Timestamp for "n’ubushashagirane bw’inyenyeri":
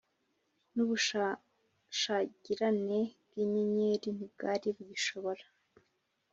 0.73-4.07